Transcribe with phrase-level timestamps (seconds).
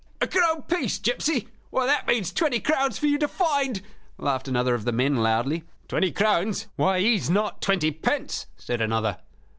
[0.19, 1.47] "A crown piece, gipsy!
[1.69, 3.83] Why, that means twenty crowns for you to find,"
[4.17, 5.63] laughed another of the men, loudly.
[5.87, 9.19] "Twenty crowns; why, he has not twenty pence," said another.